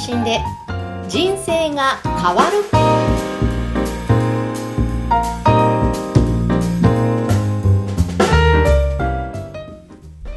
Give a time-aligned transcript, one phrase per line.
[0.00, 0.40] 信で
[1.08, 2.64] 人生が変わる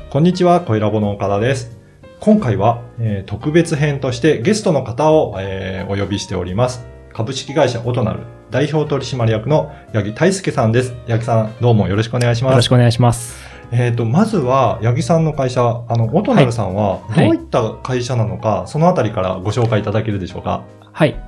[0.09, 1.75] こんにちは、小ラボの岡田です。
[2.19, 6.85] 今回は、えー特別編としてゲストの方を、えーお呼びしております。
[7.13, 8.19] 株式会社オトナル
[8.51, 10.93] 代表取締役の八木大輔さんです。
[11.07, 12.51] 八木さん、どうもよろしくお願いします。
[12.51, 13.52] よろしくお願いします。
[13.75, 20.63] えっ、と、まずは、八木さんの会社、あの、オトナルさんは、はいどういった会社なのか、そのあたりからご紹介いただけるでしょうか？
[20.91, 21.19] はい。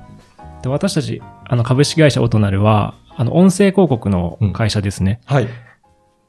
[0.62, 5.20] で私たち、あの、株式会社オトナルは、あの、音声広告の会社ですね。
[5.24, 5.48] はい。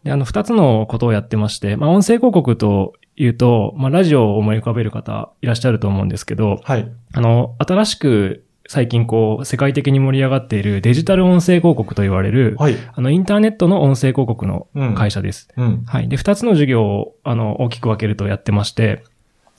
[0.04, 6.90] で、あの、二つのことをやってまして、まあ、音声広告というと、まあ、ラジオを思い浮かべる方いらっしゃると思うんですけど、はい。
[7.14, 12.76] あの、新しく最近こう、世界的に盛り上がっているデジタル音声広告と言われる、はい。
[12.94, 15.48] あの、インターネットの音声広告の会社です。
[15.56, 15.84] うん。
[15.86, 16.10] はい。
[16.10, 19.04] で、二つの事業を、あの、大きく分けるとやってまして、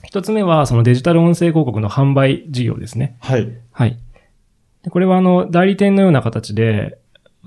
[0.05, 3.17] 一つ目は、そのデジタル音声広告の販売事業ですね。
[3.21, 3.51] はい。
[3.73, 3.99] はい。
[4.83, 6.99] でこれはあの、代理店のような形で、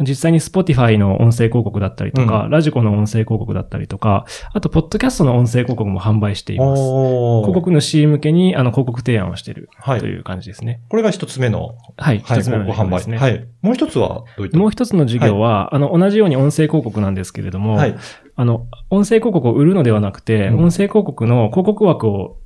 [0.03, 6.81] 実際に Spotify の音声広告だったりとか、うラジコの音声広告だったりとか、あと、ポッドキャストの音声広告も販売しています。
[6.81, 10.81] 広告主向けに、あの、広告提案をしているはいという感じですね。
[10.89, 12.19] これが一つ目の、はい。
[12.19, 12.97] はい、一つ目の広告販売。
[12.97, 13.17] ですね。
[13.17, 13.47] はい。
[13.61, 14.57] もう一つは、どういった？
[14.57, 17.95] もう一つの事業は、あの、同じように音声広告なんですけれども、はい。
[18.35, 22.37] あの、音声広告を売るのではなくて、うん音声広告の広告枠を、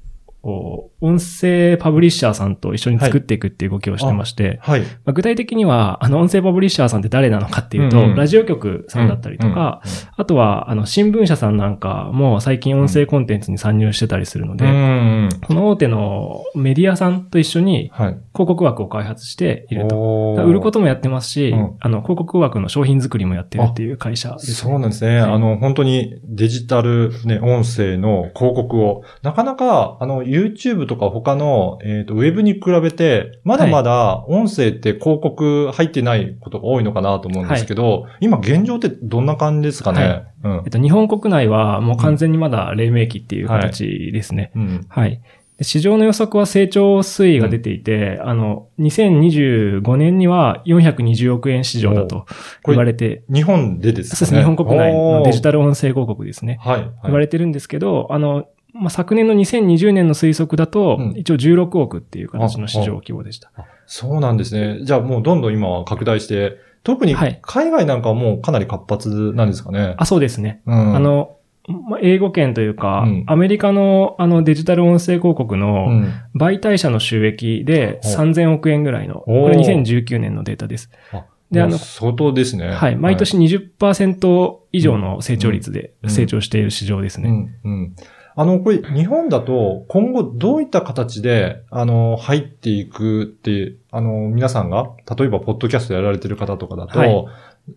[0.45, 4.81] こう音声パブリッシャーさんと一緒に作っていくっていう動きをしてまして、はい。
[4.81, 9.81] まあ具体的には、あの、音声パブリッシャーさんって誰なのかっていうと、うんうんラジオ局さんだったりとか、
[10.15, 14.71] あとは、あの、新聞社さんなんかも最近音声コンテンツに参入してたりするので、うん。
[14.71, 14.75] う
[15.25, 15.29] ん。
[15.41, 18.09] この大手のメディアさんと一緒にはい。
[18.09, 19.95] 広告枠を開発していると。
[19.95, 25.21] おー売ることもやってますし、うんあの、広告枠の商品作りもやってるっていう会社です、そうなんですね。
[25.21, 40.69] はいあの、本当にデジタルね、音声の広告を、なかなか、あの、YouTube とか他の、えっ、と、ウェブに比べて、まだまだ音声って広告入ってないことが多いのかなと思うんですけど、今現状ってどんな感じですかね、はいうんえっ。
[40.69, 44.51] と、日本国内はもう完全にまだ黎明期っていう形ですね。
[44.55, 44.85] うん。
[44.89, 45.21] はい。
[45.57, 52.25] で市場の予測は成長推移が出ていて、あの、2025年には420億円市場だと
[52.65, 54.15] 言われて、日本でですね？
[54.17, 55.59] そうですね、日本国内のデジタル。
[55.59, 56.57] ル音声広告ですね。
[56.61, 56.81] はい。
[56.81, 63.51] はい言われてるんですけど、あの、まあ、昨年の2020年の推測だと、うん一応16億っていう形の市場規模でした。
[63.87, 64.83] そうなんですね。
[64.83, 69.95] じゃあもうどんどん今は拡大して、特にはい海外なんかはもうかなり活発なんですかね。
[69.97, 70.61] あ、そうですね。
[70.65, 70.95] うん。
[70.95, 71.37] あ、の、
[71.67, 76.13] まあ英語圏というか、うんアメリカのあのデジタル音声広告うのん。
[76.35, 80.89] 媒体者の収益でほう3000億円ぐらいの、これ2019年のデータです。
[81.13, 82.67] あであの相当ですね。
[82.69, 82.95] はい。
[82.95, 87.29] 毎年20%以上の成長率でうん成長している市場ですね。
[87.29, 87.95] うん、うん。
[88.37, 97.25] あの、これ、日本だと、今後どういった形で、あの、入っていくって、あの、皆さんが、例えば、ポッドキャストやられてる方とかだと、はい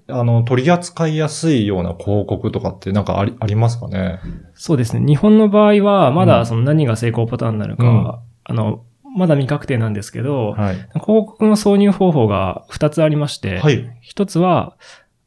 [0.09, 4.21] あの、取り扱いやすいような広告とかってなんかあり、ありますかね？
[4.55, 5.07] そうですね。
[5.07, 8.07] 日本の場合は、まうんだその何が成功パターンになるか、うん
[8.45, 8.85] あの、
[9.17, 10.75] まだ未確定なんですけど、はい。
[10.75, 13.99] 広告の挿入方法が2つありまして、はい。
[14.01, 14.77] 一つは、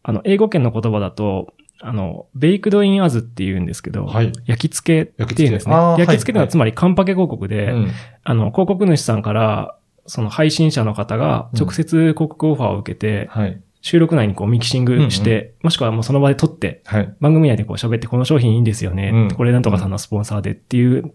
[0.03, 1.53] あの、英語圏の言葉だと、
[1.83, 4.31] あの、 baked-in ads って言うんですけど、はい。
[4.45, 5.73] 焼き付けっていうんですね。
[5.73, 7.91] 焼き付けあー焼き付けというのはいはつまり完パケ広告で、うん。
[8.23, 9.75] あの、広告主さんから、
[10.05, 13.61] その配信者の方が直接広告オファーを受けて、はい。
[13.81, 17.15] 収録内にこうミキシングして、もしくはもうその場で撮って、はい。
[17.19, 19.11] 番組内でこう喋ってこの商品いいんですよね。
[19.11, 21.11] うんこれなんとかさんのスポンサーでっていう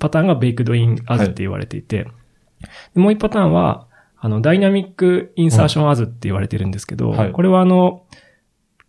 [0.00, 2.08] パターンが baked-in ads って言われていて、
[2.94, 3.86] でもう一パターンは、
[4.20, 8.02] あの、 dynamic insertion ads って言われてるんですけど、はいこれはあの、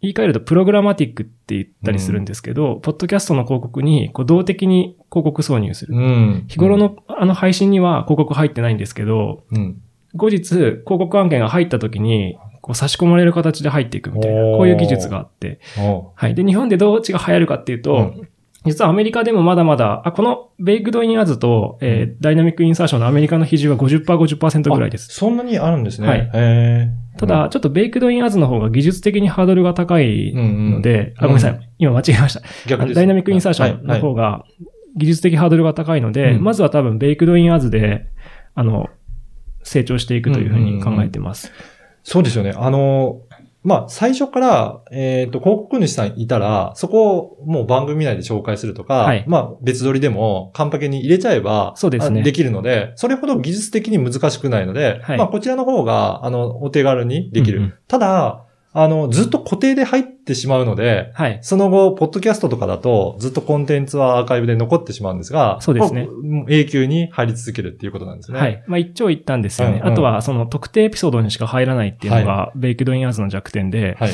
[0.01, 5.95] 言い換えると programmatic って言ったりするんですけど、ポッドキャストの広告にこう動的に広告挿入する。
[5.95, 6.45] うん。
[6.47, 9.81] 日頃のあの配信には広告入ってないんですけど、うん。
[10.15, 16.35] 後日広告案件が入った時に、こう差し込まれる形で入っていくみたいな、こういう技術があって、おはい。
[16.35, 18.29] で、日本でどっちが流行るかっていうと、うん
[18.69, 25.09] 実はアメリカでもまだまだ、あ、この baked-in ads と、えー dynamic insertion のアメリカの比重は50%、50%ぐらいです。
[25.11, 26.07] あそんなにあるんですね。
[26.07, 31.69] はいただ、、ちょっと baked-in ads の方が技術的にハードルが高いので、うんあ、ごめんなさい。
[31.77, 32.41] 今間違えました。
[32.67, 34.45] 逆です dynamic insertion の方が
[34.95, 38.07] 技術的ハードルが高いので、うんまずは多分 baked- in ads で、
[38.55, 38.89] あの、
[39.63, 41.51] 成長していくというふうに考えてます。
[42.03, 42.53] そうですよね。
[42.55, 43.21] あの、
[43.61, 49.25] まあ、最初から、えっ、と、広告主さんいたら、そこをもう番組内で紹介するとか、はい。
[49.27, 52.21] まあ、別撮りでも、完パケに入れちゃえば、そうですね。
[52.21, 55.17] あできるので、それほど技術的に難しくないので、はい。
[55.17, 57.59] まあ、こちらの方が、あの、お手軽にできる。
[57.59, 57.73] うんうん。
[57.87, 61.39] ただ、あの、ずっと固定で入ってしまうので、はい。
[61.41, 66.07] その後、ポッドキャストとかだと、ずっとコンテンツはアーカイブで残ってしまうんですが、そうですね
[66.47, 68.39] 永久に入り続けるっていうことなんですね。
[68.39, 68.63] はい。
[68.67, 69.75] まあ一長一短ですよね。
[69.75, 74.11] うんうんあとは、その特定エピソードにしか入らないっていうのが、 baked-in ads の弱点で、はい。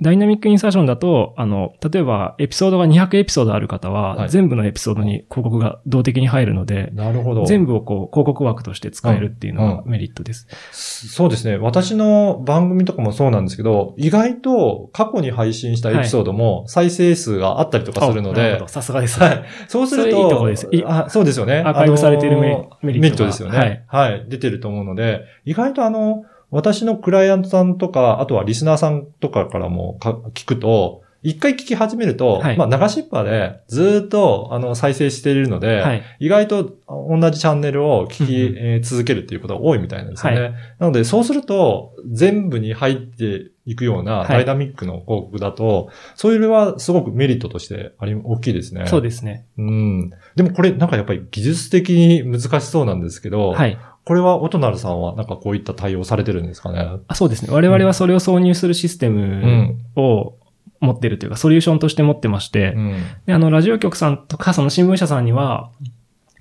[0.00, 7.46] dynamic insertion だと、あの、例えばエピソードが200エピソードある方は、はい全部のエピソードに広告が動的に入るので、なるほど。
[7.46, 10.46] 全部をこう、広告枠として使えるっていうのがうメリットです。
[10.72, 11.56] そうですね。
[11.56, 19.18] 私の番組とかもそうなんですけど、意外と過去に配信したエピソードも再生数があったりとかするのでさすがです。
[19.20, 19.44] はい。
[19.66, 21.62] そうすると、いいとこですいあそうですよね。
[21.64, 23.84] アーカイブされてるメリットがメリットですよね。
[23.88, 24.26] はい。
[24.28, 36.02] 出てると思うので、意外とあの、私のクライアントさんとか、あとはリスナーさんとかからもか聞くと、一回聞き始めると、はいまあ流しっぱでずーっとあの再生しているので、はい。
[36.20, 40.40] 意外と同じチャンネルを聞き、えー続けるっていうことが多いみたいなんですよね。
[40.40, 48.86] はなので、そうすると、全部に入っていくようなはいダイナミックの広告だと、そういうのはすごくメリットとしてあり、大きいですね。
[48.86, 49.44] そうですね。
[49.58, 50.10] うん。
[50.36, 53.76] でもこれなんかやっぱり技術的に難しそうなんですけど、はい。
[54.08, 56.78] これはオトナルさんはなんかこういった対応されてるんですかね？
[57.08, 57.52] あそうですね。
[57.52, 59.78] 我々はそれを挿入するシステうムん。
[59.96, 60.34] を
[60.80, 63.02] 持ってるというか、ソリューションとして持ってまして、うん。
[63.26, 65.70] で、あの、ラジオ局さんとか、その新聞社さんには、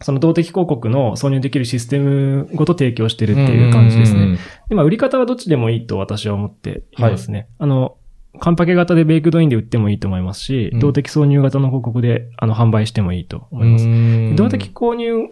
[0.01, 4.33] その動的広告の挿入できるシステムごと提供してるっていう感じですね。
[4.33, 4.37] ね。
[4.69, 7.47] で、まあ、売り方はどっちでもいいと私は思っていますね。
[7.57, 7.97] あの、
[8.39, 13.85] カンパケ型でベイクドインで売ってもいいと思いますし、うん動的挿入型の広告で、あの、販売してもいいと思います。
[13.85, 15.29] うん動的購入、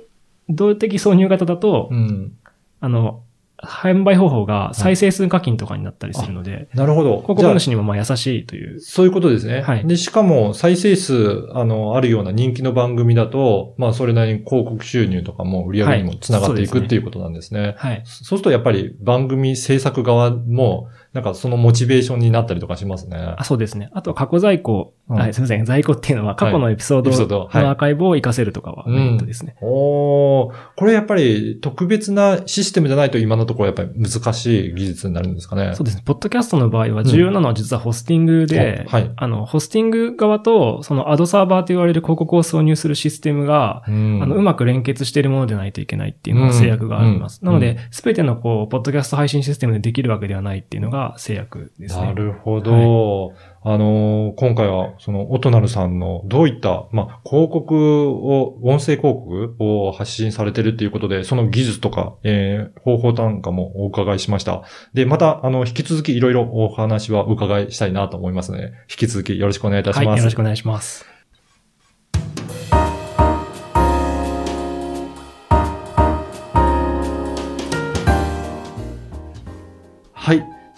[0.49, 2.33] 動的挿入型だと、うん。
[2.79, 3.23] あの、
[3.57, 7.21] 販売方法が再生数課金とかになったりするので、なるほど。
[7.21, 8.79] 広告主にもまあ優しいという。
[8.79, 9.61] そういうことですね。
[9.61, 17.75] はいで、しかも再生数、あの、あるような人気の番組だと、まあ、それなりに広告収入とかも売り上げにもつながっていく、はいっていうことなんですね。
[17.77, 18.01] はい。
[18.05, 23.45] そうするとやっぱり番組制作側も、なんかそのモチベーションになったりとかしますねあ、。
[23.45, 23.89] そうですね。
[23.93, 25.63] あとは過去在庫、うんはい、すみません。
[25.63, 29.55] 在庫っていうのは過去のエピソードのアーカイブを活かせるとかはメリットですね。
[29.61, 35.73] おーこれやっぱり特別なシステムじゃないと今のところやっぱり難しい技術になるんですかね。
[35.73, 36.03] そうですね。
[36.05, 47.39] ポッドキャストの場合は重要なのは実はホスティングで、あはいあの、ホスティング側と、そのアドサーバーと言われる広告を挿入するシステムが、うんあの、うまく連結しているものでないといけないっていうのが制約があります。
[47.41, 52.01] うんうなので、すべてのこう、ポッドキャスト配信システムでできるわけではないっていうのが制約ですね。
[52.07, 53.33] なるほど。
[53.67, 64.63] あのー今回は、その、オトナルさんの、どういった、まあ、広告を、音声広告を発信されてるっていうことで、その技術とか、えー方法なんかもお伺いしました。
[64.93, 70.07] で、また、あの、引き続きいろいろお話はお伺いしたいなと思いますので、引き続きよろしくお願いいたします。
[70.07, 71.14] はい、よろしくお願いします。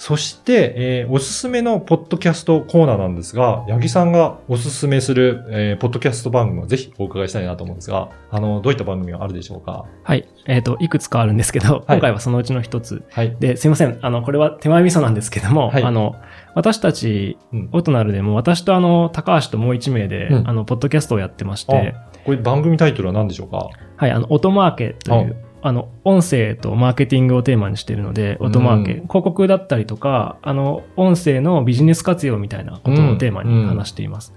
[0.07, 9.83] そして、えーおすすめのポッドキャストコーナーなんですが、八木さんがおすすめする、えーポッドキャスト番組をぜひお伺いしたいなと思うんですが、あの、どういった番組があるでしょうか？
[10.03, 10.25] はい。
[10.45, 13.03] えっ、と、いくつかあるんですけど、今回はそのうちの一つ。
[13.11, 13.35] はい。
[13.41, 13.99] で、すいません。
[14.01, 16.15] あの、これは手前味噌なんですけども、はいあの、
[16.55, 23.67] 私たち、うんオトナルでも、私とあの、高橋ともう一名で、うんあの、ポッドキャストをやってまして、これ番組タイトルは何でしょうか？
[23.97, 34.33] はい、あの、オトマーケという、あの、音声とマーケティングをテーマにしているので、オトマーケ、うん広告だったりとか、あの、音声のビジネス活用みたいなことをテーマに話しています。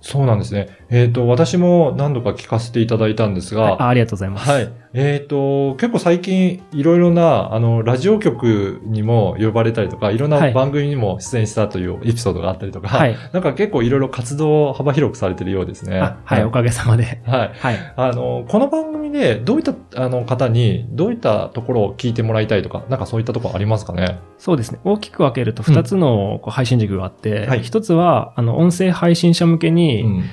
[0.00, 0.68] そうなんですね。
[0.88, 4.50] えっ、と、私も何度か聞かせていただいたんですが、はいあありがとうございます。
[4.50, 4.72] はい。
[4.92, 13.16] えっ、と、結構最近いろいろな、あの、ラジオ局にも呼ばれたりとか、いろんはない番組にも出演したというエピソードがあったりとか、はい。
[13.32, 16.00] なんか結構いろいろ活動を幅広くされてるようですね。
[16.00, 17.22] あはい、おかげさまで。
[17.24, 17.52] はい。
[17.54, 17.92] はい。
[17.96, 24.18] あの、この番組でどういったあの方に、どういったところを聞いてもらいたいとか、なんかそういったところありますかね？
[24.38, 24.80] そうですね。
[24.82, 30.24] 大きく分けると2つのこう配信軸があって、はい1つは、あの、音声配信者向けに、うん。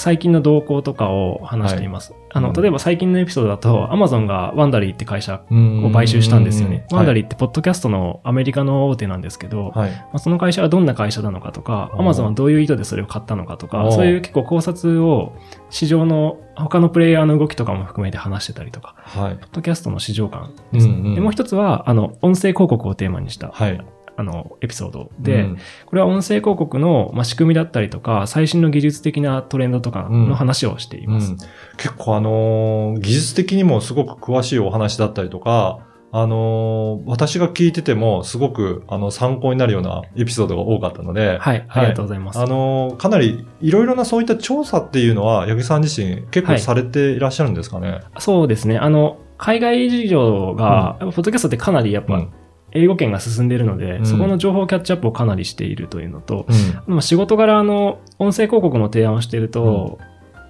[0.00, 2.14] 最近の動向とかを話しています。
[2.30, 6.86] あの、うん例えば最近のエピソードだと、Amazon がワンダリーって会社をを買収したんですよね。
[6.90, 9.90] ワンダリリーってポッドキャストのアメリカの大手なんですけど、はい。
[9.90, 15.36] まあ、その会社はどんな会社なのかとか、おー Amazon はどういう意図でそれを買ったのかとか、そういう結構考察を
[15.68, 19.36] 市場の他のプレイヤーの動きとかも含めて話してたりとか、はい。
[19.36, 20.94] ポッドキャストの市場感ですね。
[20.94, 23.84] うんうんで、もう一つは、あの、音声広告をテーマにした、はい。
[24.20, 31.32] あの、エピソードで、うんこれは音声広告の、まあ、仕組みだったりとか、最新の技術的なトレンドとかの話をしています。
[31.32, 31.38] うん
[31.76, 35.80] 結構あのー技術的にもすごく詳しいお話だったりとか、
[36.12, 42.38] あのー私が聞いててもすごくあの参考になるようなエピソードが多かったので、はい、ありがとうございます。
[42.38, 48.00] あのーかなりいろいろなそういった調査っていうのは、八木さん自身結構されていらっしゃるんですかね？
[48.18, 48.76] そうですね。
[48.76, 52.32] あの、海外事情が、やっぱポッドキャストってかなりやっぱ、うん
[52.72, 54.06] 英語圏が進んでいるので、うん。
[54.06, 56.46] そこの情報キャッチアップをかなりしているというのと、
[56.86, 56.94] うん。
[56.94, 59.98] まあ仕事柄の音声広告の提案をしていると、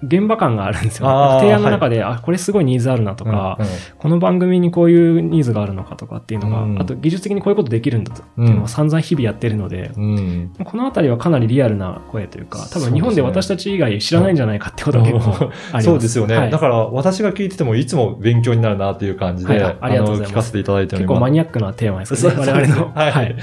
[0.03, 1.07] 現場感があるんですよ。
[1.39, 3.65] 提案の中で、あ、これすごいニーズあるなとか、うん
[3.97, 15.85] この番組にこういうニーズがあるのかとかっていうのが、うんあと技術的にこういうことできるんだとっていうのを散々日々やってるので、うんこのあたりはかなりリアルな声というか、多分日本で私たち以外知らないんじゃないかってことが結構あります。
[15.85, 16.35] そうですよね。
[16.37, 21.09] はいだから私が聞いててもいつも勉強になるなっていう感じで、はいありがとうございますの聞かせていただいております。
[21.09, 22.33] 結構マニアックなテーマですね。
[22.35, 22.91] 我々の。
[22.95, 23.35] はい、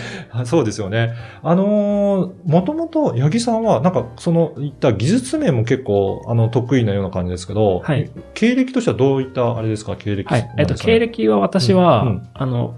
[0.45, 1.15] そうですよね。
[1.43, 10.51] あのー、もともと、八木さんは、なんか、その、いった技術面も結構、あの、得意なような感じですけど、はい経歴としてはどういった、あれですか、経歴はい。
[10.59, 12.75] えっと、経歴は私は、うんうんあの、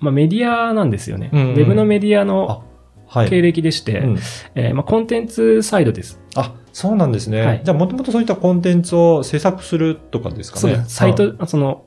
[0.00, 1.30] まあ、メディアなんですよね。
[1.32, 2.64] うんうんウェブのメディアの
[3.06, 3.28] はい。
[3.28, 4.18] 経歴でして、うん
[4.54, 6.20] えーまあ、コンテンツサイドです。
[6.34, 7.42] あ、そうなんですね。
[7.42, 10.60] はいじゃあ、もともとそういったコンテンツを制作するとかですかね？
[10.60, 10.94] そうです。
[10.96, 11.84] サイト、その、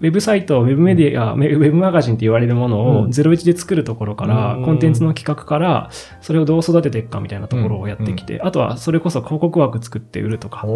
[0.00, 5.90] ウェブサイト、ウェブメディア、ウェブマガジンって言われるものをうん01で作るところから、うんコンテンツの企画から、
[6.20, 10.66] それをどう育てていくかみたいなところをやってきて、あとはそれこそ広告枠作って売るとか、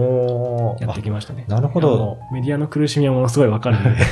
[0.80, 1.46] やってきましたね。
[1.48, 2.18] あなるほど。
[2.32, 4.02] メディアの苦しみはものすごいわかるので。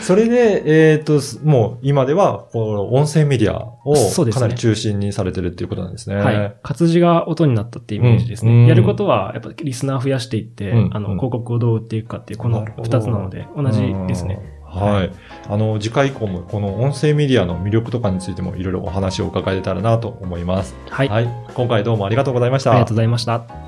[0.00, 3.94] それで、えっ、と、もう今では、この音声メディアを
[4.32, 6.16] かなり中心にされてるっていうことなんですね。
[6.16, 6.56] はい。
[6.62, 8.52] 活字が音になったっていうイメージですね。
[8.52, 14.45] うんやることは、やっぱリスナー増やしていって、うんあの、うん広告をどう売っていくかっていう、この二つなので、同じですね。
[14.84, 14.92] うん。
[14.92, 15.12] はい。
[15.48, 20.74] あの、次回以降も、この音声メディアの魅力とかについてもいろいろお話を伺えたらなと思います。
[20.88, 21.08] はい。
[21.08, 21.28] はい。
[21.54, 22.72] 今回どうもありがとうございました。
[22.72, 23.65] ありがとうございました。